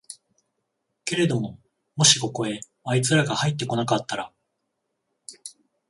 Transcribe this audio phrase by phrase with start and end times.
[1.05, 1.59] けれども
[1.95, 4.31] もしここへあいつらがはいって来なかったら、